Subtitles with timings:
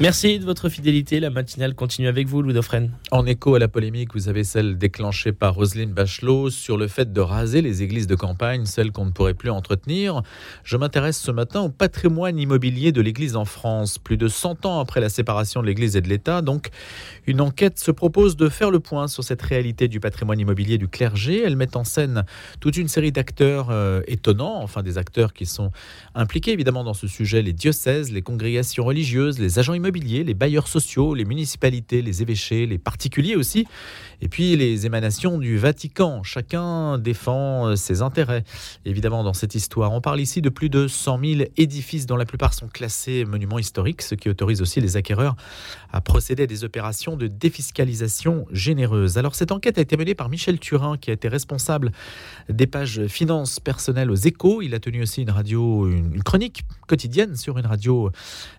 [0.00, 1.20] Merci de votre fidélité.
[1.20, 2.90] La matinale continue avec vous, Louis Dauphren.
[3.10, 7.12] En écho à la polémique, vous avez celle déclenchée par Roselyne Bachelot sur le fait
[7.12, 10.22] de raser les églises de campagne, celles qu'on ne pourrait plus entretenir.
[10.64, 13.98] Je m'intéresse ce matin au patrimoine immobilier de l'église en France.
[13.98, 16.70] Plus de 100 ans après la séparation de l'église et de l'État, donc,
[17.26, 20.88] une enquête se propose de faire le point sur cette réalité du patrimoine immobilier du
[20.88, 21.42] clergé.
[21.44, 22.24] Elle met en scène
[22.60, 25.72] toute une série d'acteurs euh, étonnants, enfin des acteurs qui sont
[26.14, 30.68] impliqués évidemment dans ce sujet, les diocèses, les congrégations religieuses, les agents immobiliers les bailleurs
[30.68, 33.66] sociaux, les municipalités, les évêchés, les particuliers aussi,
[34.22, 36.22] et puis les émanations du Vatican.
[36.22, 38.44] Chacun défend euh, ses intérêts.
[38.84, 42.24] Évidemment, dans cette histoire, on parle ici de plus de 100 000 édifices dont la
[42.24, 45.36] plupart sont classés monuments historiques, ce qui autorise aussi les acquéreurs
[45.92, 49.18] à procéder à des opérations de défiscalisation généreuse.
[49.18, 51.92] Alors cette enquête a été menée par Michel Turin, qui a été responsable
[52.48, 54.62] des pages finances personnelles aux échos.
[54.62, 58.10] Il a tenu aussi une radio, une chronique quotidienne sur une radio,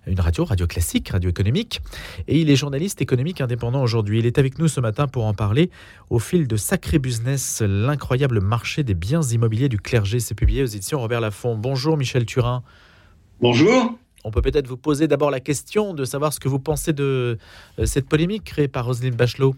[0.07, 1.81] une radio, radio classique, radio économique.
[2.27, 4.19] Et il est journaliste économique indépendant aujourd'hui.
[4.19, 5.50] Il est avec nous ce matin pour en parler
[6.09, 10.19] au fil de Sacré Business, l'incroyable marché des biens immobiliers du clergé.
[10.19, 11.55] C'est publié aux éditions Robert Laffont.
[11.55, 12.63] Bonjour Michel Turin.
[13.41, 13.97] Bonjour.
[14.23, 17.37] On peut peut-être vous poser d'abord la question de savoir ce que vous pensez de
[17.79, 19.55] euh, cette polémique créée par Roselyne Bachelot.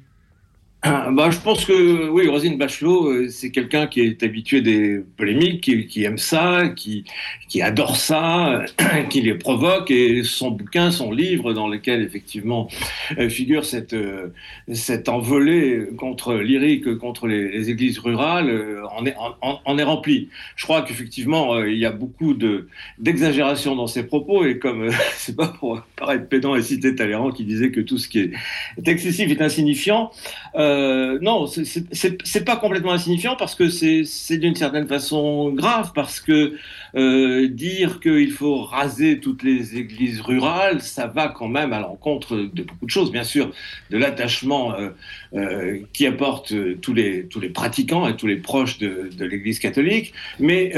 [0.85, 5.01] Ah, bah, je pense que oui, Rosine Bachelot, euh, c'est quelqu'un qui est habitué des
[5.17, 7.05] polémiques, qui, aime ça, qui,
[7.47, 8.65] qui adore ça,
[9.09, 9.89] qui les provoque.
[9.91, 12.67] Et son bouquin, son livre, dans lequel effectivement
[13.17, 14.33] euh, figure cette, euh,
[14.73, 18.51] cette envolée contre lyrique, contre les, églises rurales,
[18.91, 20.27] en est, en, est rempli.
[20.57, 22.67] Je crois qu'effectivement, il y a beaucoup de
[22.99, 24.45] d'exagération dans ses propos.
[24.45, 28.09] Et comme c'est pas pour paraître pédant et citer Talleyrand qui disait que tout ce
[28.09, 28.31] qui est,
[28.85, 30.11] excessif est insignifiant.
[31.21, 36.53] Non, c'est pas complètement insignifiant parce que c'est d'une certaine façon grave, parce que
[36.95, 42.35] euh, dire qu'il faut raser toutes les églises rurales, ça va quand même à l'encontre
[42.35, 43.51] de beaucoup de choses, bien sûr,
[43.89, 44.75] de l'attachement
[45.33, 49.59] euh, qui apporte tous les, tous les pratiquants et tous les proches de, de l'Église
[49.59, 50.71] catholique, mais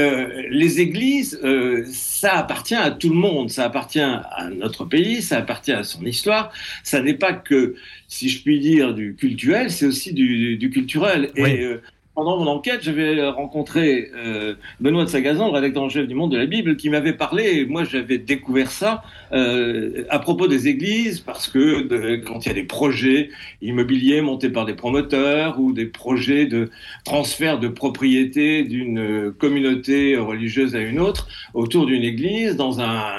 [0.50, 1.40] les églises,
[1.86, 6.04] ça appartient à tout le monde, ça appartient à notre pays, ça appartient à son
[6.04, 7.74] histoire, ça n'est pas que,
[8.08, 11.30] si je puis dire, du cultuel, c'est aussi du, culturel.
[11.36, 11.82] Et euh,
[12.16, 16.32] pendant mon enquête, j'avais rencontré euh, Benoît de Sagazan, le rédacteur en chef du Monde
[16.32, 20.66] de la Bible, qui m'avait parlé, et moi j'avais découvert ça euh, à propos des
[20.66, 21.82] églises, parce que
[22.24, 23.28] quand il y a des projets
[23.60, 26.70] immobiliers montés par des promoteurs ou des projets de
[27.04, 33.12] transfert de propriété d'une communauté religieuse à une autre autour d'une église, dans un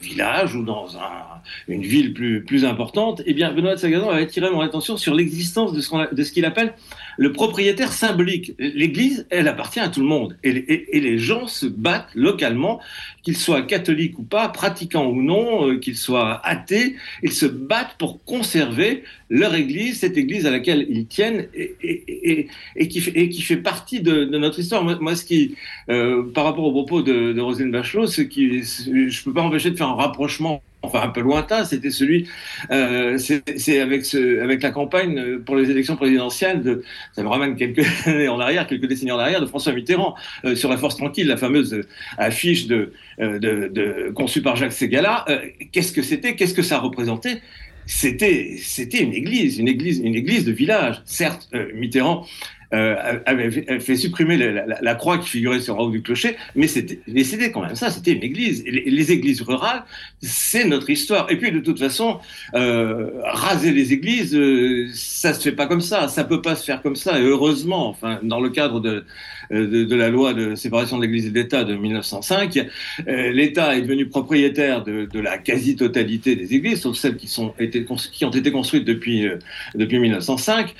[0.00, 1.32] village ou dans un
[1.68, 5.14] une ville plus, plus importante, eh bien, Benoît de Sagazan avait attiré mon attention sur
[5.14, 6.74] l'existence de ce qu'il appelle
[7.16, 8.54] le propriétaire symbolique.
[8.58, 10.36] L'Église, elle appartient à tout le monde.
[10.42, 12.80] Et, les gens se battent localement,
[13.22, 17.96] qu'ils soient catholiques ou pas, pratiquants ou non, euh, qu'ils soient athées, ils se battent
[17.98, 22.48] pour conserver leur Église, cette Église à laquelle ils tiennent et,
[22.88, 24.84] qui, fait, partie de, notre histoire.
[24.84, 25.56] Moi, ce qui,
[25.88, 29.70] euh, par rapport au propos de, de Roselyne Bachelot, ce je ne peux pas empêcher
[29.70, 32.28] de faire un rapprochement enfin un peu lointain, c'était celui,
[32.70, 36.82] euh, c'est avec, ce, avec la campagne pour les élections présidentielles, de,
[37.12, 40.54] ça me ramène quelques années en arrière, quelques décennies en arrière, de François Mitterrand euh,
[40.54, 41.82] sur la force tranquille, la fameuse
[42.18, 45.24] affiche de, euh, de, conçue par Jacques Segala.
[45.72, 47.40] Qu'est-ce que c'était Qu'est-ce que ça représentait?
[47.86, 51.02] C'était c'était une église, une église, une église de village.
[51.04, 52.26] Certes, Mitterrand
[52.72, 53.50] euh, avait
[53.80, 57.74] fait supprimer la, croix qui figurait sur le haut du clocher, mais c'était quand même
[57.74, 58.64] ça, c'était une église.
[58.64, 59.84] les, églises rurales,
[60.22, 61.30] c'est notre histoire.
[61.30, 62.20] Et puis de toute façon,
[62.54, 66.64] euh, raser les églises, euh, ça se fait pas comme ça, ça peut pas se
[66.64, 67.18] faire comme ça.
[67.18, 69.04] Et heureusement, enfin, dans le cadre de,
[69.52, 72.66] de, la loi de séparation de l'Église et de l'État de 1905,
[73.06, 77.84] l'État est devenu propriétaire de, de la quasi-totalité des églises, sauf celles qui, sont, été,
[78.12, 79.26] qui ont été construites depuis,
[79.74, 80.74] depuis 1905,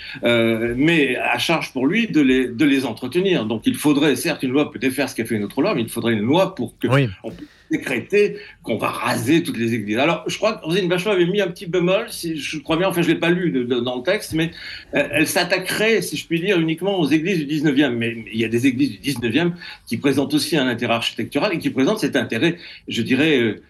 [0.77, 3.47] mais à charge pour lui de les, de les entretenir.
[3.47, 5.83] Donc il faudrait, certes, une loi peut faire ce qu'a fait une autre loi, mais
[5.83, 6.89] il faudrait une loi pour que
[7.25, 7.33] on
[7.73, 9.99] décréter qu'on va raser toutes les églises.
[9.99, 13.03] Alors je crois que Rosine Bachelot avait mis un petit bémol, je crois bien, enfin
[13.03, 14.51] je l'ai pas lu dans le texte, mais
[14.95, 17.91] euh, elle s'attaquerait, si je puis dire, uniquement aux églises du 19e.
[17.91, 19.53] Mais, mais il y a des églises du 19e
[19.87, 22.59] qui présentent aussi un intérêt architectural et qui présentent cet intérêt,
[22.89, 23.63] je dirais, euh,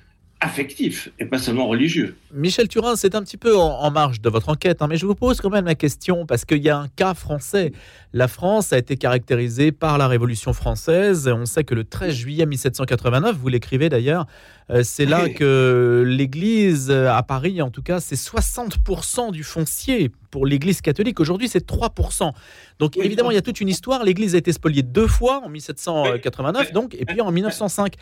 [0.43, 2.17] affectif et pas seulement religieux.
[2.35, 5.15] Michel Turin, c'est un petit peu en, marge de votre enquête, hein, mais je vous
[5.15, 7.73] pose quand même la question parce qu'il y a un cas français.
[8.13, 11.29] La France a été caractérisée par la Révolution française.
[11.29, 14.27] On sait que le 13 juillet 1789, vous l'écrivez d'ailleurs,
[14.71, 20.11] euh, c'est là que l'Église euh, à Paris, en tout cas, c'est 60% du foncier
[20.33, 21.21] pour l'Église catholique.
[21.21, 22.33] Aujourd'hui, c'est 3%.
[22.81, 24.03] Donc évidemment, il y a toute une histoire.
[24.03, 27.95] L'Église a été spoliée deux fois, en 1789 donc, et puis en 1905.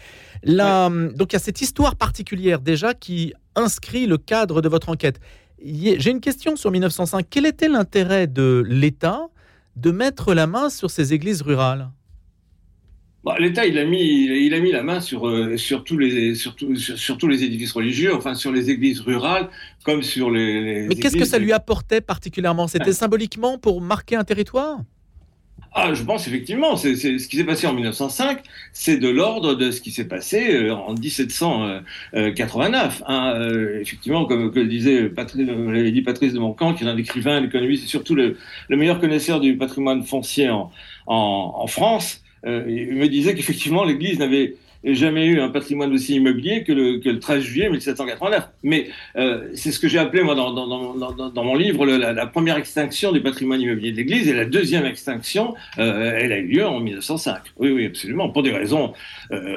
[0.44, 4.88] Là, donc il y a cette histoire particulière déjà qui inscrit le cadre de votre
[4.88, 5.20] enquête.
[5.62, 7.26] J'ai une question sur 1905.
[7.28, 9.26] Quel était l'intérêt de l'État
[9.76, 11.90] de mettre la main sur ces églises rurales?
[13.24, 16.34] Bah, L'État, il a mis, il a mis la main sur, euh, sur, tous les,
[16.34, 19.48] sur, sur, tous les édifices religieux, enfin sur les églises rurales,
[19.84, 20.86] comme sur les.
[20.88, 22.68] Mais qu'est-ce que ça lui apportait particulièrement?
[22.68, 24.80] C'était symboliquement pour marquer un territoire?
[25.72, 29.70] Ah, je pense effectivement, c'est ce qui s'est passé en 1905, c'est de l'ordre de
[29.70, 33.04] ce qui s'est passé euh, en 1789.
[33.06, 36.96] Hein, euh, effectivement, comme, le disait Patrice, l'avait dit Patrice de Montcamp, qui est un
[36.96, 38.36] écrivain, un économiste, et surtout le,
[38.68, 40.72] le, meilleur connaisseur du patrimoine foncier en,
[41.06, 46.14] en, en France, euh, il me disait qu'effectivement l'Église n'avait jamais eu un patrimoine aussi
[46.14, 48.48] immobilier que le, que le 13 juillet 1789.
[48.62, 53.20] Mais euh, c'est ce que j'ai appelé, moi, dans, mon livre, la, première extinction du
[53.20, 57.42] patrimoine immobilier de l'Église, et la deuxième extinction, euh, elle a eu lieu en 1905.
[57.58, 58.94] Oui, oui, absolument, pour des raisons,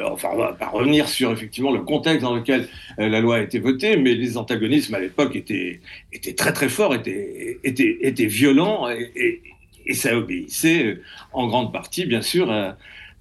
[0.05, 3.59] enfin, on va pas revenir sur, effectivement, le contexte dans lequel la loi a été
[3.59, 5.79] votée, mais les antagonismes à l'époque étaient,
[6.11, 9.52] étaient très, très forts, étaient, étaient, étaient violents, et, et
[9.85, 11.01] et ça obéissait euh,
[11.31, 12.51] en grande partie, bien sûr,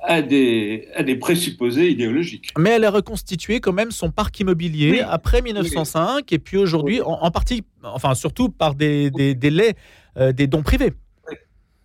[0.00, 2.50] à, des, à des présupposés idéologiques.
[2.59, 7.31] Mais elle a reconstitué quand même son parc immobilier après 1905 et puis aujourd'hui, en,
[7.31, 9.75] partie, enfin surtout par des, des, des
[10.19, 10.93] euh, des dons privés.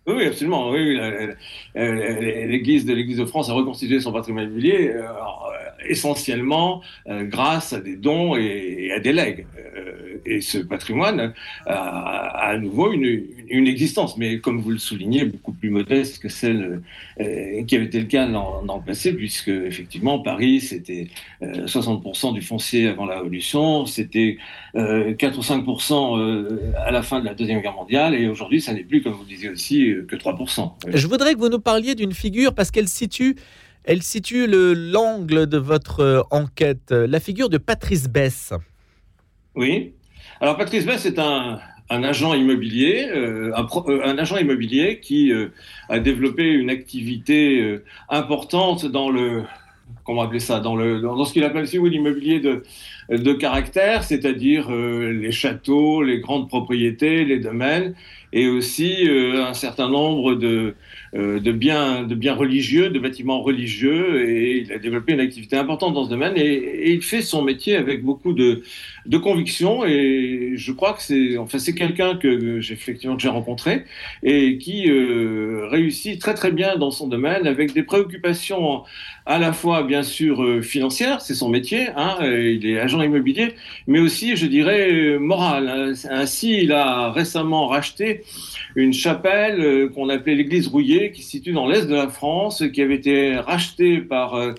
[0.06, 0.72] Oui, absolument.
[1.74, 5.04] L'Église de l'Église de France a reconstitué son patrimoine immobilier euh,
[5.86, 9.46] essentiellement grâce à des dons et, à des legs.
[10.26, 11.34] Et ce patrimoine
[11.66, 16.28] a, à nouveau une, une existence, mais comme vous le soulignez, beaucoup plus modeste que
[16.28, 16.82] celle
[17.20, 21.08] euh, qui avait été le cas dans, le passé, puisque effectivement Paris c'était
[21.42, 24.38] 60% euh, du foncier avant la Révolution, c'était
[24.74, 28.72] 4 euh, ou 5% à la fin de la deuxième guerre mondiale, et aujourd'hui ça
[28.72, 30.72] n'est plus, comme vous le disiez aussi, que 3%.
[30.94, 33.36] Je voudrais que vous nous parliez d'une figure parce qu'elle situe
[33.84, 38.52] elle situe l'angle de votre enquête, la figure de Patrice Bess.
[39.54, 39.94] Oui.
[40.40, 41.58] Alors Patrice Bess est un,
[41.90, 45.48] agent immobilier, euh, euh, un, agent immobilier qui euh,
[45.88, 49.42] a développé une activité importante dans le
[50.08, 50.74] comment appeler ça dans
[51.24, 52.62] ce qu'il appelle aussi l'immobilier de
[53.10, 57.94] de caractère, c'est-à-dire les châteaux, les grandes propriétés, les domaines,
[58.34, 60.74] et aussi un certain nombre de
[61.14, 65.56] euh, de, biens, de biens religieux, de bâtiments religieux, et il a développé une activité
[65.56, 68.62] importante dans ce domaine, et, il fait son métier avec beaucoup de,
[69.06, 73.84] de conviction, et je crois que c'est enfin, quelqu'un que j'ai effectivement que j'ai rencontré,
[74.22, 78.82] et qui euh, réussit très très bien dans son domaine, avec des préoccupations
[79.24, 83.54] à la fois bien sûr euh, financières, c'est son métier, hein, il est agent immobilier,
[83.86, 85.94] mais aussi, je dirais, moral.
[86.10, 88.22] Ainsi, il a récemment racheté
[88.76, 92.82] une chapelle qu'on appelait l'église rouillée, qui se situe dans l'est de la France, qui
[92.82, 94.54] avait été racheté par euh,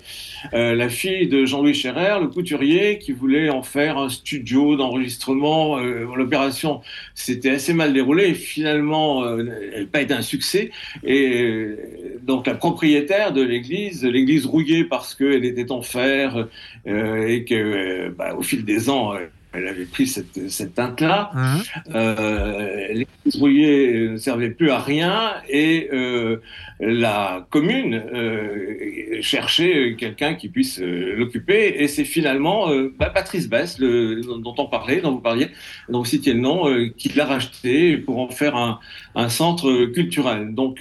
[0.54, 5.78] euh, la fille de Jean-Louis Scherrer, le couturier, qui voulait en faire un studio d'enregistrement.
[5.78, 6.80] Euh, l'opération
[7.14, 9.52] s'était assez mal déroulée finalement n'a
[9.90, 10.70] pas été un succès.
[11.04, 11.68] Et
[12.22, 16.48] donc la propriétaire de l'église, l'église rouillée parce qu'elle était en fer
[16.86, 19.14] et que bah, au fil des ans
[19.52, 21.32] elle avait pris cette, cette teinte-là.
[21.34, 21.58] Mmh.
[21.96, 23.06] Euh, les
[23.36, 26.36] rouillés ne servaient plus à rien et euh,
[26.78, 31.82] la commune euh, cherchait quelqu'un qui puisse euh, l'occuper.
[31.82, 35.48] Et c'est finalement euh, bah, Patrice Bess, le, dont on parlait, dont vous parliez,
[35.88, 38.78] dont vous citiez le nom, euh, qui l'a racheté pour en faire un,
[39.16, 40.54] un centre culturel.
[40.54, 40.80] Donc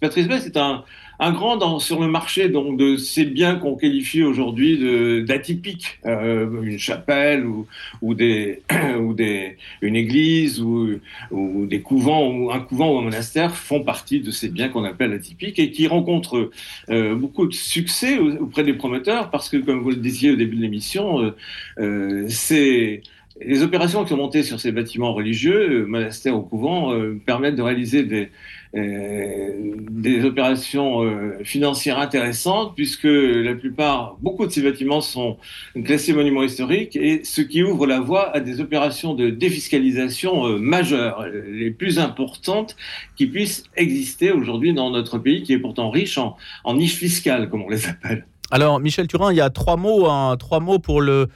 [0.00, 0.84] Patrice Bess est un
[1.20, 6.62] un grand dans, sur le marché donc de ces biens qu'on qualifie aujourd'hui d'atypiques, euh,
[6.62, 7.66] une chapelle ou,
[8.02, 8.62] ou, des,
[9.00, 13.82] ou des, une église ou, ou des couvents ou un couvent ou un monastère font
[13.82, 16.50] partie de ces biens qu'on appelle atypiques et qui rencontrent
[16.90, 20.56] euh, beaucoup de succès auprès des promoteurs parce que, comme vous le disiez au début
[20.56, 21.36] de l'émission, euh,
[21.80, 23.02] euh c'est
[23.40, 26.92] les opérations qui sont montées sur ces bâtiments religieux, monastères ou couvents,
[27.24, 28.26] permettent de réaliser des, euh,
[28.74, 35.38] des opérations euh, financières intéressantes puisque la plupart, beaucoup de ces bâtiments sont
[35.84, 40.58] classés monuments historiques et ce qui ouvre la voie à des opérations de défiscalisation euh,
[40.58, 42.76] majeures, les plus importantes
[43.16, 47.48] qui puissent exister aujourd'hui dans notre pays qui est pourtant riche en, en niches fiscales,
[47.48, 48.26] comme on les appelle.
[48.50, 51.28] Alors, Michel Turin, il y a trois mots, hein, trois mots pour le,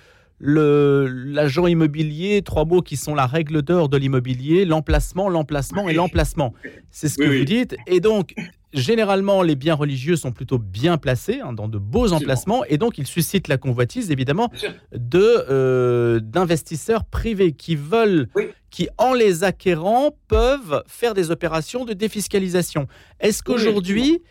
[0.43, 6.53] l'agent immobilier, trois mots qui sont la règle d'or de l'immobilier, l'emplacement, l'emplacement et l'emplacement.
[6.91, 7.77] C'est ce que vous dites.
[7.87, 8.35] Et donc,
[8.73, 12.99] généralement, les biens religieux sont plutôt bien placés, hein, dans de beaux emplacements, et donc
[12.99, 14.51] ils suscitent la convoitise, évidemment,
[14.93, 18.29] de euh, d'investisseurs privés qui veulent,
[18.71, 22.89] qui en les acquérant peuvent faire des opérations de défiscalisation.
[23.21, 24.23] Est-ce qu'aujourd'hui,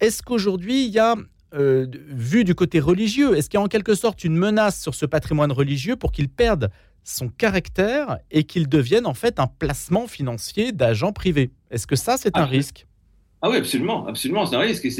[0.00, 1.16] est-ce qu'aujourd'hui il y a
[1.52, 5.06] vu du côté religieux Est-ce qu'il y a en quelque sorte une menace sur ce
[5.06, 6.70] patrimoine religieux pour qu'il perde
[7.02, 12.16] son caractère et qu'il devienne en fait un placement financier d'agents privés Est-ce que ça,
[12.16, 12.86] c'est un risque?
[13.42, 14.90] Ah oui, absolument, absolument, c'est un risque et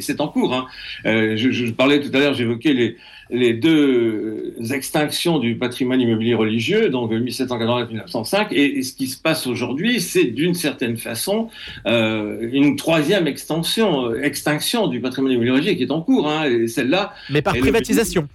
[0.00, 0.54] c'est en cours.
[0.54, 0.66] Hein.
[1.06, 2.96] Euh, je, je, parlais tout à l'heure, j'évoquais les,
[3.30, 9.48] les deux extinctions du patrimoine immobilier religieux, donc 1780-1905, et, et, ce qui se passe
[9.48, 11.48] aujourd'hui, c'est d'une certaine façon
[11.86, 16.28] euh, une troisième extension, extinction du patrimoine immobilier religieux qui est en cours.
[16.28, 17.12] Hein, et celle-là.
[17.28, 18.28] Mais par privatisation.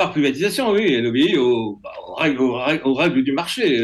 [0.00, 3.78] Par privatisation, oui, elle obéit aux, aux, règles, du marché.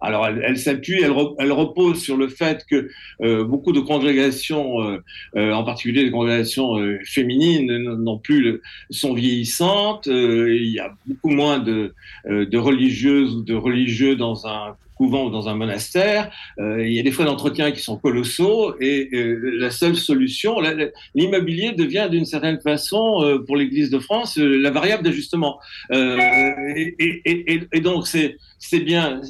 [0.00, 2.88] Alors, elle, s'appuie, elle, repose sur le fait que
[3.20, 5.02] euh, beaucoup de congrégations, euh,
[5.34, 10.06] euh, en particulier des congrégations euh, féminines, non plus sont vieillissantes.
[10.06, 11.90] Euh, il y a beaucoup moins euh,
[12.24, 16.30] de religieuses ou de religieux dans un couvent ou dans un monastère.
[16.58, 20.56] Euh, il y a des frais d'entretien qui sont colossaux et euh, la seule solution,
[21.14, 25.58] l'immobilier devient d'une certaine façon euh, pour l'Église de France la variable d'ajustement.
[25.92, 29.20] Et, donc c'est c'est bien,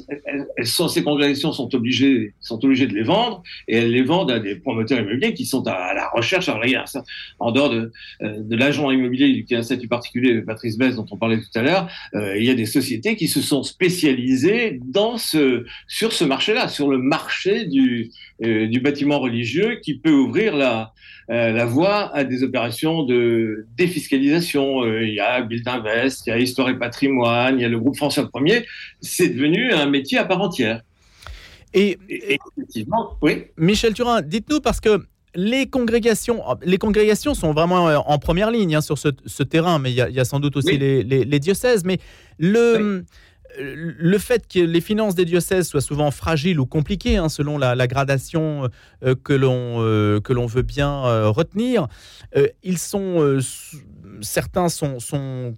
[0.55, 4.39] elles ces congrégations sont obligées, sont obligées de les vendre et elles les vendent à
[4.39, 6.47] des promoteurs immobiliers qui sont à, la recherche.
[6.47, 7.03] Alors, ça,
[7.39, 11.17] en dehors de, de l'agent immobilier qui a un statut particulier, Patrice Bess, dont on
[11.17, 15.56] parlait tout à l'heure, il y a des sociétés qui se sont spécialisées dans ce,
[15.87, 18.11] sur ce marché-là, sur le marché du,
[18.43, 20.93] euh, du bâtiment religieux qui peut ouvrir la,
[21.29, 24.83] euh, la voie à des opérations de défiscalisation.
[24.83, 27.69] Euh, il y a Build Invest, il y a Histoire et Patrimoine, il y a
[27.69, 28.65] le groupe François Ier.
[29.01, 30.81] C'est devenu un métier à part entière.
[31.73, 33.45] Et, effectivement, oui.
[33.57, 38.81] Michel Turin, dites-nous parce que les congrégations, les congrégations sont vraiment en première ligne hein,
[38.81, 40.77] sur ce, ce, terrain, mais il y, a, il y, a sans doute aussi oui.
[40.79, 41.83] les, les, les, diocèses.
[41.83, 41.99] Mais
[42.39, 43.05] le, oui
[43.59, 47.75] le fait que les finances des diocèses soient souvent fragiles ou compliquées, hein, selon la,
[47.75, 48.69] la, gradation
[49.03, 51.87] euh, que l'on euh, que l'on veut bien euh, retenir,
[52.63, 53.39] ils sont
[54.21, 55.55] certains sont, sont,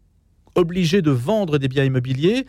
[0.55, 2.45] obligés de vendre des biens immobiliers.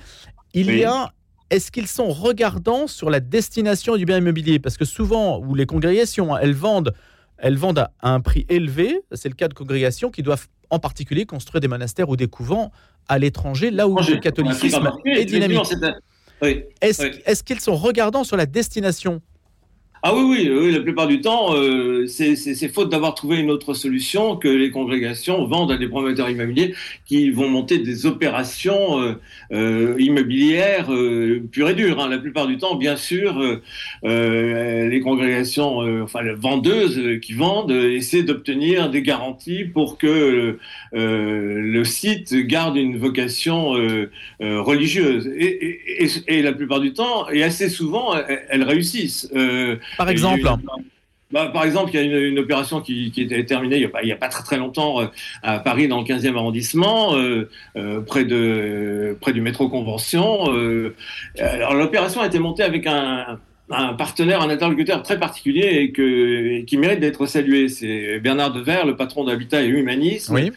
[0.54, 0.78] Il oui.
[0.78, 1.12] y a
[1.50, 4.60] est-ce qu'ils sont regardants sur la destination du bien immobilier?
[4.60, 6.94] Parce que souvent, où les congrégations, elles vendent,
[7.38, 9.00] elles vendent à un prix élevé.
[9.12, 12.72] C'est le cas de congrégations qui doivent en particulier construire des monastères ou des couvents
[13.08, 15.60] à l'étranger, là où le catholicisme est dynamique.
[16.80, 17.20] Est-ce oui.
[17.26, 19.20] est qu'ils sont regardants sur la destination
[20.02, 23.74] ah oui, oui, oui, la plupart du temps, euh, c'est faute d'avoir trouvé une autre
[23.74, 29.20] solution que les congrégations vendent à des promoteurs immobiliers qui vont monter des opérations euh,
[29.52, 32.00] euh, immobilières euh, pures et dures.
[32.00, 32.08] Hein.
[32.08, 33.60] La plupart du temps, bien sûr,
[34.02, 40.58] les congrégations, enfin les vendeuses qui vendent, essaient d'obtenir des garanties pour que
[40.92, 43.74] le site garde une vocation
[44.40, 45.26] religieuse.
[45.36, 48.14] Et, et, la plupart du temps, et assez souvent,
[48.48, 49.30] elles réussissent.
[49.96, 50.42] Par exemple
[51.32, 53.84] bah, par exemple, il y a une, une opération qui, qui était terminée il n'y
[53.84, 55.06] a, pas, il y a pas très très longtemps euh,
[55.44, 60.52] à Paris, dans le 15e arrondissement, euh, euh, près, de, près du métro Convention.
[60.52, 60.96] Euh,
[61.38, 63.38] alors l'opération a été montée avec un,
[63.70, 67.68] un partenaire, un interlocuteur très particulier et, que, et qui mérite d'être salué.
[67.68, 70.52] C'est Bernard Devers, le patron d'Habitat et Humanisme, oui.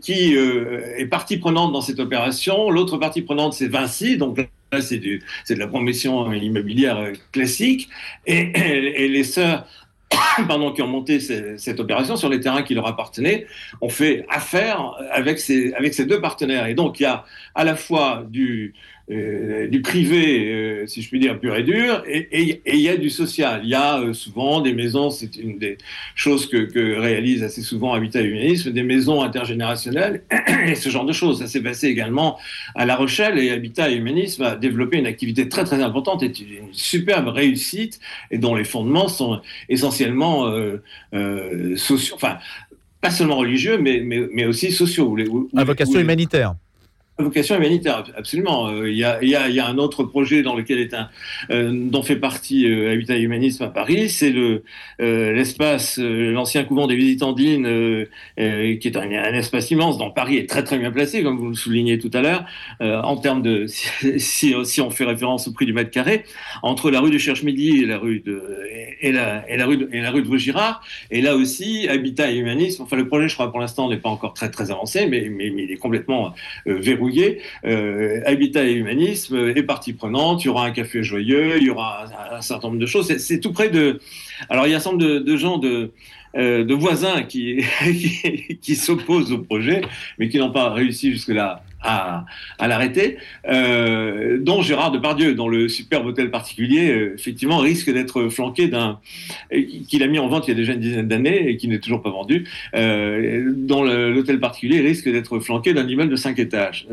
[0.00, 2.70] qui euh, est partie prenante dans cette opération.
[2.70, 4.38] L'autre partie prenante, c'est Vinci, donc
[4.80, 7.88] C'est de la promotion immobilière classique.
[8.26, 9.66] Et, les sœurs
[10.48, 13.46] pardon, qui ont monté cette opération sur les terrains qui leur appartenaient,
[13.80, 16.66] ont fait affaire avec ces deux partenaires.
[16.66, 18.74] Et donc, il y a à la fois du,
[19.10, 22.80] euh, du privé, euh, si je puis dire, pur et dur, et, et, et, il
[22.80, 23.62] y a du social.
[23.64, 25.78] Il y a euh, souvent des maisons, c'est une des
[26.14, 30.24] choses que, que, réalise assez souvent Habitat et Humanisme, des maisons intergénérationnelles,
[30.66, 31.38] et ce genre de choses.
[31.38, 32.38] Ça s'est passé également
[32.74, 36.26] à La Rochelle, et Habitat et Humanisme a développé une activité très très importante, et
[36.26, 38.00] une superbe réussite,
[38.30, 40.52] et dont les fondements sont essentiellement
[41.76, 42.36] sociaux, enfin,
[43.00, 45.16] pas seulement religieux, mais, mais, mais aussi sociaux.
[45.56, 46.54] à vocation humanitaire
[47.24, 48.68] vocation humanitaire, absolument.
[48.68, 50.78] Euh, il y, a, il, y a, il y, a, un autre projet dans lequel
[50.78, 51.08] est un,
[51.50, 54.62] euh, dont fait partie euh, Habitat Humanisme à Paris, c'est le
[55.00, 58.06] euh, l'espace, euh, l'ancien couvent des Visitandines, euh,
[58.36, 59.98] qui est un, espace immense.
[59.98, 62.44] Dans Paris est très très bien placé, comme vous le soulignez tout à l'heure,
[62.80, 63.66] en termes de
[64.18, 66.24] si, si, on fait référence au prix du mètre carré,
[66.62, 68.42] entre la rue du Cherche-Midi et la rue de
[69.00, 70.82] et la, rue de, et la rue de Vaugirard.
[71.10, 72.82] Et là aussi, Habitat et Humanisme.
[72.82, 75.46] Enfin, le projet, je crois, pour l'instant, n'est pas encore très très avancé, mais, mais,
[75.48, 76.34] il est complètement
[76.66, 81.64] verrouillé euh, Habitat et Humanisme est partie prenante, il y aura un café joyeux, il
[81.64, 83.16] y aura un, certain nombre de choses.
[83.18, 84.00] C'est tout près de...
[84.48, 85.92] Alors il y a un certain nombre de, gens de,
[86.36, 87.64] euh, voisins qui,
[88.60, 89.82] qui s'opposent au projet,
[90.18, 92.24] mais qui n'ont pas réussi jusque-là à,
[92.60, 93.18] l'arrêter,
[93.48, 98.98] euh, dont Gérard Depardieu, dans le superbe hôtel particulier, euh, effectivement, risque d'être flanqué d'un
[99.88, 101.78] qu'il a mis en vente il y a déjà une dizaine d'années et qui n'est
[101.78, 106.86] toujours pas vendu, euh, dont l'hôtel particulier risque d'être flanqué d'un immeuble de 5 étages.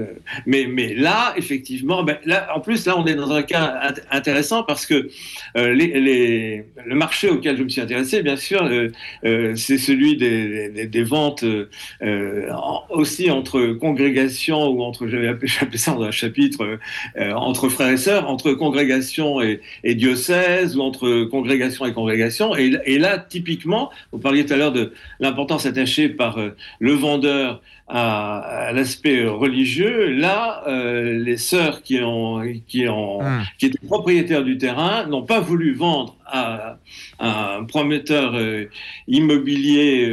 [0.46, 2.18] mais, mais là, effectivement, ben,
[2.54, 5.10] en plus, là, on est dans un cas intéressant parce que
[5.56, 8.70] les, le marché auquel je me suis intéressé, bien sûr,
[9.24, 11.46] c'est celui des ventes
[12.89, 16.79] aussi entre congrégations entre, j'avais appelé, ça dans un chapitre,
[17.17, 19.62] euh, entre frères et sœurs, entre congrégation et,
[19.96, 22.55] diocèse, ou entre congrégation et congrégation.
[22.55, 27.62] Et, là, typiquement, vous parliez tout à l'heure de l'importance attachée par euh, le vendeur
[27.88, 30.10] à, l'aspect religieux.
[30.10, 33.44] Là, euh, les sœurs qui, ont, qui, ont, hmm.
[33.60, 36.77] qui étaient propriétaires du terrain n'ont pas voulu vendre à,
[37.20, 38.34] un prometteur
[39.08, 40.12] immobilier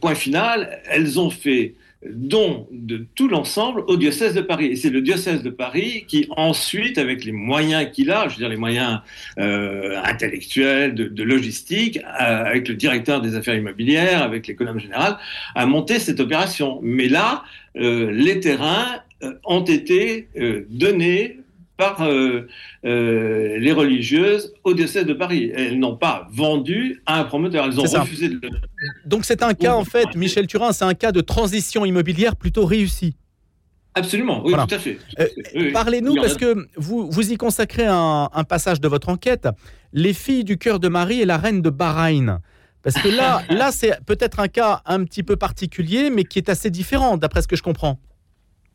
[0.00, 0.80] point final.
[0.90, 1.74] Elles ont fait
[2.04, 4.66] don de tout l'ensemble au diocèse de Paris.
[4.66, 8.38] Et c'est le diocèse de Paris qui ensuite, avec les moyens qu'il a, je veux
[8.38, 9.00] dire les moyens
[9.38, 15.16] euh, intellectuels, de, logistique, euh, avec le directeur des affaires immobilières, avec l'économe général,
[15.54, 16.80] a monté cette opération.
[16.82, 17.44] Mais là,
[17.76, 19.00] euh, les terrains
[19.44, 20.28] ont été
[20.68, 21.38] donnés
[21.76, 22.48] par euh,
[22.84, 25.52] euh, les religieuses au diocèse de Paris.
[25.54, 28.40] Elles n'ont pas vendu à un promoteur, elles ont refusé de
[29.04, 32.64] Donc c'est un cas, en fait, Michel Turin, c'est un cas de transition immobilière plutôt
[32.64, 33.16] réussi.
[33.94, 34.98] Absolument, oui, tout à fait.
[35.18, 39.48] Euh, parlez-nous, parce que vous, vous y consacrez un, passage de votre enquête,
[39.92, 42.40] Les filles du cœur de Marie et la reine de Bahreïn.
[42.82, 46.50] Parce que là, là c'est peut-être un cas un petit peu particulier, mais qui est
[46.50, 47.98] assez différent, d'après ce que je comprends.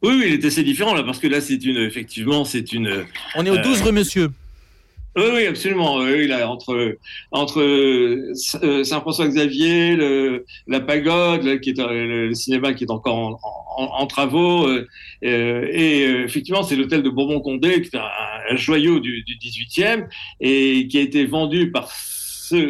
[0.02, 3.06] Oui, oui, il est assez différent là, parce que là, c'est une, effectivement, c'est une.
[3.36, 4.30] On est au 12 rue Monsieur.
[5.18, 5.98] Oui, oui, absolument.
[5.98, 6.98] Oui, là, entre
[7.32, 9.98] entre euh, Saint-François-Xavier,
[10.68, 13.40] la pagode, qui est le cinéma qui est encore
[13.78, 14.88] en, travaux, euh,
[15.26, 20.08] euh, et effectivement, c'est l'hôtel de Bourbon-Condé, qui est un, joyau du, du 18e
[20.40, 21.92] et qui a été vendu par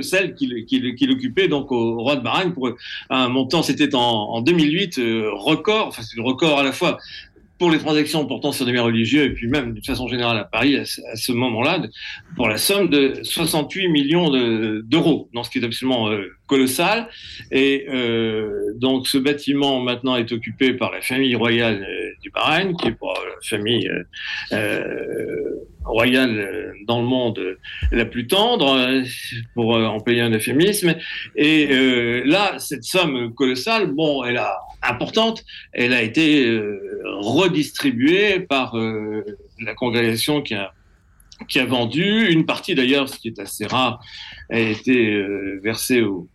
[0.02, 2.70] celle qu'il occupait donc au, roi de Bahreïn pour
[3.10, 6.98] un montant, c'était en, 2008, euh, record, enfin c'est le record à la fois
[7.58, 10.46] pour les transactions portant sur des biens religieux et puis même de façon générale à
[10.46, 10.86] Paris à
[11.16, 11.84] ce, moment-là,
[12.36, 14.32] pour la somme de 68 millions
[14.82, 17.08] d'euros, dans ce qui est absolument euh, colossal.
[17.51, 21.88] Et euh, donc ce bâtiment maintenant est occupé par la famille royale
[22.24, 23.88] du Bahreïn, qui est pour la famille
[25.83, 27.57] royale euh, dans le monde euh,
[27.91, 29.03] la plus tendre, euh,
[29.55, 30.96] pour employer un euphémisme.
[31.35, 31.67] Et
[32.25, 36.59] là, cette somme colossale, bon, elle a importante, elle a été
[37.03, 40.74] redistribuée par la congrégation qui a
[41.48, 44.00] qui a vendu une partie d'ailleurs, ce qui est assez rare,
[44.51, 45.25] a été
[45.63, 46.27] versée au,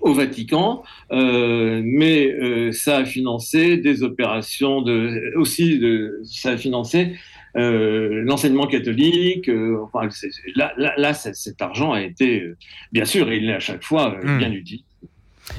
[0.00, 7.16] au Vatican, mais ça a financé des opérations de aussi de ça a financé
[7.56, 9.48] euh, l'enseignement catholique.
[9.48, 10.08] Euh, enfin,
[10.54, 12.56] là, là, cet argent a été, euh,
[12.92, 14.38] bien sûr, il est à chaque fois hmm.
[14.38, 14.84] bien utilisé.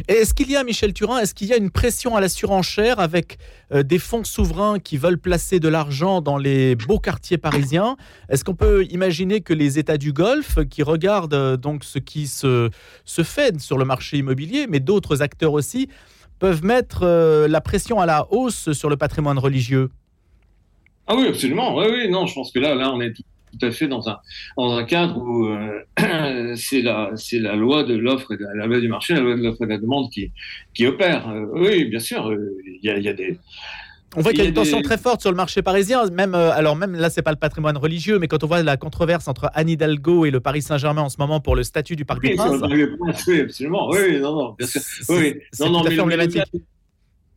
[0.10, 3.00] Est-ce qu'il y a, Michel Turin, est-ce qu'il y a une pression à la surenchère
[3.00, 3.38] avec
[3.74, 7.96] des fonds souverains qui veulent placer de l'argent dans les beaux quartiers parisiens?
[8.28, 12.70] Est-ce qu'on peut imaginer que les États du Golfe, qui regardent donc ce qui se,
[13.06, 15.88] se fait sur le marché immobilier, mais d'autres acteurs aussi,
[16.38, 19.90] peuvent mettre la pression à la hausse sur le patrimoine religieux?
[21.08, 21.76] Ah oui, absolument.
[21.76, 23.24] Oui, oui, non, je pense que là, là, on est tout,
[23.62, 24.18] à fait dans un,
[24.58, 28.66] dans un cadre où euh, c'est la, c'est la loi de l'offre et de la
[28.66, 30.32] loi du marché, la loi de l'offre et de la demande qui,
[30.74, 31.30] qui opère.
[31.30, 33.40] Euh, oui, bien sûr, euh, il y, a, y, a, des.
[34.16, 36.06] On voit qu'il y a une tension très forte sur le marché parisien.
[36.08, 39.28] Même, alors même là, c'est pas le patrimoine religieux, mais quand on voit la controverse
[39.30, 42.22] entre Anne Hidalgo et le Paris Saint-Germain en ce moment pour le statut du Parc
[42.22, 42.62] des Princes.
[43.28, 43.90] Oui, absolument.
[43.92, 44.82] Oui, non, non, bien sûr.
[45.10, 46.44] Oui, non, non, mais emblématique.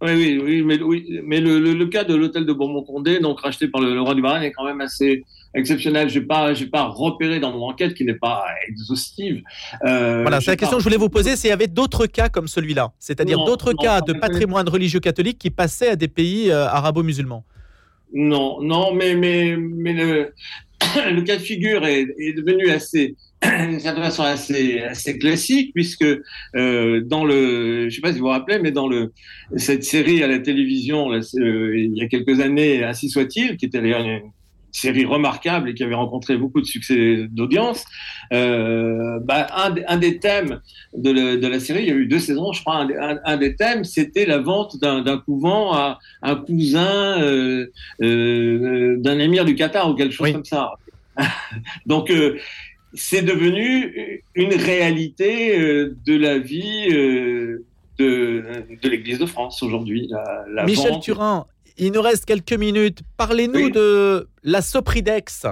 [0.02, 3.68] Oui, oui, oui, mais, oui, mais le, le, cas de l'hôtel de Beaumont-Condé, donc racheté
[3.68, 6.08] par le, roi du Bahreïn, est quand même assez exceptionnel.
[6.08, 9.42] Je n'ai pas, pas repéré dans mon enquête qui n'est pas exhaustive.
[9.84, 11.36] Euh, voilà, c'est la question que je voulais vous poser.
[11.36, 15.50] S'il y avait d'autres cas comme celui-là, c'est-à-dire d'autres cas de patrimoine religieux catholique qui
[15.50, 17.44] passaient à des pays euh, arabo-musulmans.
[18.14, 20.32] Non, non, mais, mais, mais le,
[21.12, 26.04] le cas de figure est, est devenu assez d'une certaine façon assez, assez classique, puisque
[26.56, 29.12] euh, dans le, je sais pas si vous vous rappelez, mais dans le,
[29.56, 33.66] cette série à la télévision, là, euh, il y a quelques années, Ainsi soit-il, qui
[33.66, 34.30] était d'ailleurs une
[34.72, 37.84] série remarquable et qui avait rencontré beaucoup de succès d'audience,
[38.32, 40.60] euh, bah, un, un, des thèmes
[40.96, 43.56] de, de, la série, il y a eu deux saisons, je crois, un, un, des
[43.56, 47.66] thèmes, c'était la vente d'un couvent à un cousin euh,
[48.02, 50.72] euh, d'un émir du Qatar ou quelque chose comme ça.
[51.86, 52.38] Donc, euh,
[52.94, 57.64] c'est devenu une réalité euh, de la vie euh,
[57.98, 58.44] de,
[58.82, 60.10] de l'Église de France aujourd'hui.
[60.64, 61.46] Michel Turin,
[61.78, 63.00] Il nous reste quelques minutes.
[63.16, 65.46] Parlez-nous de la Sopridex.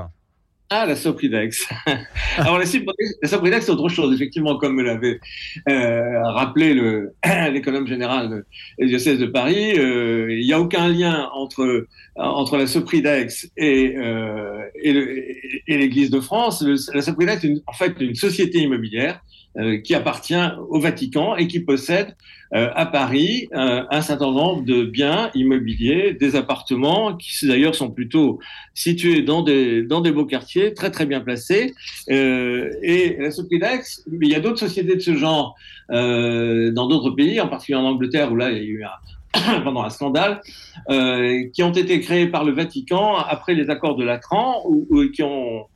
[0.71, 1.67] Ah, la Sopridex.
[2.37, 4.15] Alors, la, Sopridex, c'est autre chose.
[4.15, 5.19] Effectivement, comme me l'avait
[5.67, 6.75] euh, rappelé
[7.53, 8.45] l'économe général
[8.79, 13.97] du diocèse de Paris, euh, il n'y a aucun lien entre, entre la Sopridex et,
[13.97, 16.63] euh, et l'Église de France.
[16.93, 19.48] la Sopridex est en fait une société immobilière euh,
[19.85, 20.37] qui appartient
[20.69, 22.15] au Vatican et qui possède
[22.55, 27.91] euh, à Paris euh, un certain nombre de biens immobiliers, des appartements qui d'ailleurs sont
[27.91, 28.39] plutôt
[28.73, 31.75] situés dans des dans des beaux quartiers, très très bien placés.
[32.09, 35.57] et la Sopridex, il y a d'autres sociétés de ce genre
[35.91, 39.83] dans d'autres pays, en particulier en Angleterre où là il y a eu un, pendant
[39.83, 40.41] un scandale,
[40.89, 45.23] qui ont été créés par le Vatican après les accords de Latran, ou, ou qui
[45.23, 45.67] ont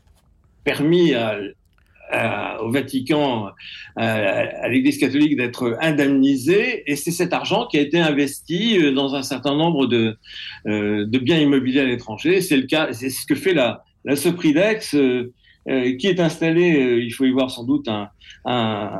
[0.65, 1.37] permis à
[2.15, 3.47] euh, au Vatican,
[3.99, 8.93] euh, à l'Église catholique d'être indemnisée, et c'est cet argent qui a été investi euh,
[8.93, 10.17] dans un certain nombre de,
[10.67, 12.41] de biens immobiliers à l'étranger.
[12.41, 14.95] C'est le cas, c'est ce que fait la, la Sopridex.
[15.69, 18.09] Euh, qui est installé, euh, il faut y voir sans doute un,
[18.45, 18.99] un,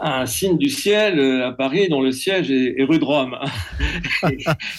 [0.00, 3.38] un, signe du ciel euh, à Paris, dont le siège est, rue de Rome.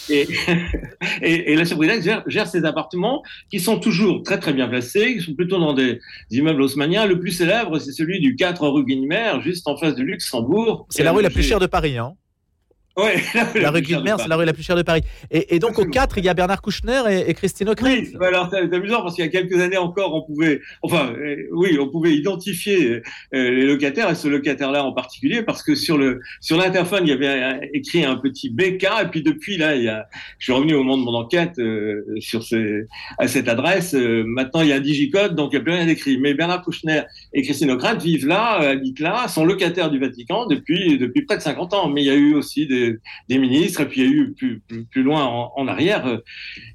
[0.09, 0.27] et,
[1.21, 5.15] et, et, la Sobridex gère, gère ces appartements qui sont toujours très très bien placés,
[5.15, 7.05] qui sont plutôt dans des immeubles haussmanniens.
[7.05, 10.87] Le plus célèbre, c'est celui du 4 rue Guinemer, juste en face de Luxembourg.
[10.89, 12.15] C'est la rue la plus chère de Paris, hein
[12.95, 13.15] Ouais,
[13.55, 15.01] la, rue Guilmer, c'est la rue la plus chère de Paris.
[15.31, 17.87] Et, donc au 4, il y a Bernard Kouchner et, Christine O'Krent.
[17.87, 21.37] Oui, alors c'est amusant parce qu'il y a quelques années encore, on pouvait, enfin, euh,
[21.53, 23.01] oui, on pouvait identifier euh,
[23.31, 27.13] les locataires et ce locataire-là en particulier parce que sur le sur l'interphone, il y
[27.13, 30.75] avait écrit un petit BK et puis depuis là, il y a, je suis revenu
[30.75, 32.85] au moment de mon enquête euh, sur ces,
[33.17, 33.93] à cette adresse.
[33.93, 36.19] maintenant, il y a un digicode, donc il n'y a plus rien d'écrit.
[36.19, 37.01] Mais Bernard Kouchner
[37.33, 41.41] et Christine O'Krent vivent là, habitent là, sont locataires du Vatican depuis depuis près de
[41.41, 41.89] 50 ans.
[41.89, 42.82] Mais il y a eu aussi des
[43.29, 45.23] des, ministres, et puis il y a eu plus, plus, loin
[45.55, 46.17] en, arrière euh,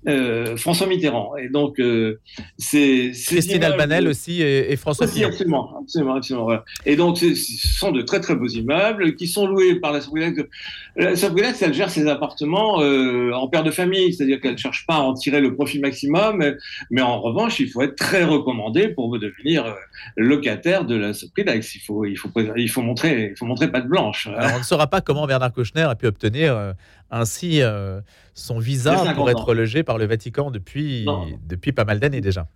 [0.08, 1.36] euh, François Mitterrand.
[1.36, 2.20] Et donc, euh,
[2.56, 3.12] c'est.
[3.26, 6.58] Christine Albanel aussi et, François aussi, absolument, absolument, absolument.
[6.86, 10.42] Et donc, ce sont de très très beaux immeubles qui sont loués par la Sobrilex.
[10.96, 14.96] La Sobrilex, elle gère ses appartements en père de famille, c'est-à-dire qu'elle ne cherche pas
[14.96, 16.56] à en tirer le profit maximum,
[16.90, 19.74] mais, en revanche, il faut être très recommandé pour devenir
[20.16, 21.74] locataire de la Sobrilex.
[21.74, 24.26] Il faut, il faut, il faut montrer, il faut montrer pas de blanche.
[24.26, 26.72] Alors, on ne saura pas comment Bernard Kouchner a pu obtenir euh,
[27.10, 28.00] ainsi euh,
[28.34, 31.06] son visa pour être logé par le Vatican depuis,
[31.46, 32.48] depuis pas mal d'années déjà.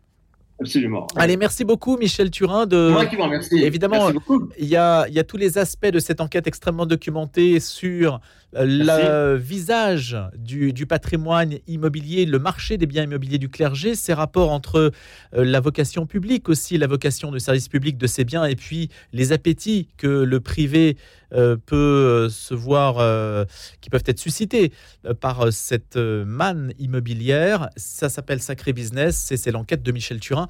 [0.62, 1.06] Absolument.
[1.16, 2.66] Allez, merci beaucoup, Michel Turin.
[2.66, 2.90] De...
[2.90, 3.58] Moi qui vous remercie.
[3.58, 4.10] Évidemment,
[4.58, 8.20] il y, a, il y a tous les aspects de cette enquête extrêmement documentée sur
[8.56, 14.14] euh, le visage du, du, patrimoine immobilier, le marché des biens immobiliers du clergé, ces
[14.14, 14.92] rapports entre
[15.32, 19.32] la vocation publique aussi, la vocation de service public de ces biens, et puis les
[19.32, 20.96] appétits que le privé
[21.34, 23.46] euh, peut euh, se voir, euh,
[23.80, 24.72] qui peuvent être suscités
[25.20, 27.70] par cette manne immobilière.
[27.76, 29.32] Ça s'appelle Sacré Business.
[29.34, 30.46] C'est l'enquête de Michel Turin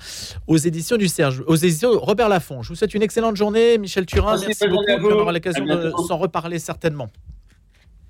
[0.47, 2.63] aux éditions du Serge, aux éditions Robert Laffont.
[2.63, 4.39] Je vous souhaite une excellente journée, Michel Turin.
[4.39, 5.09] Merci, beaucoup.
[5.09, 7.09] On aura l'occasion de s'en reparler certainement.